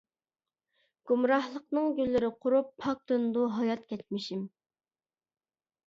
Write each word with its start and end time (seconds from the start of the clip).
گۇمراھلىقنىڭ 1.11 1.91
گۈللىرى 2.01 2.31
قۇرۇپ، 2.39 2.73
پاكلىنىدۇ 2.87 3.47
ھايات 3.61 3.87
كەچمىشىم. 3.95 4.45